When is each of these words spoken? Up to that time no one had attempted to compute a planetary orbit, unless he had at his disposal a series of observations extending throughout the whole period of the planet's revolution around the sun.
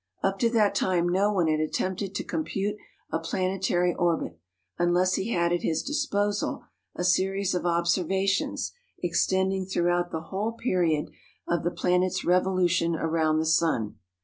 Up 0.23 0.39
to 0.39 0.49
that 0.49 0.73
time 0.73 1.07
no 1.07 1.31
one 1.31 1.47
had 1.47 1.59
attempted 1.59 2.15
to 2.15 2.23
compute 2.23 2.75
a 3.11 3.19
planetary 3.19 3.93
orbit, 3.93 4.39
unless 4.79 5.13
he 5.13 5.29
had 5.31 5.53
at 5.53 5.61
his 5.61 5.83
disposal 5.83 6.63
a 6.95 7.03
series 7.03 7.53
of 7.53 7.67
observations 7.67 8.71
extending 9.03 9.63
throughout 9.67 10.09
the 10.09 10.21
whole 10.21 10.53
period 10.53 11.11
of 11.47 11.61
the 11.63 11.69
planet's 11.69 12.25
revolution 12.25 12.95
around 12.95 13.37
the 13.37 13.45
sun. 13.45 13.97